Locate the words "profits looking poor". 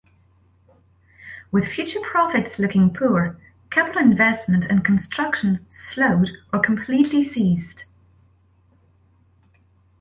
2.01-3.37